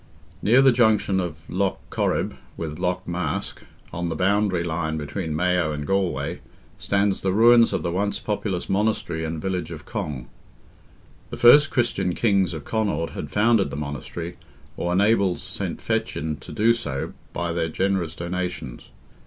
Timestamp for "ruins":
7.31-7.71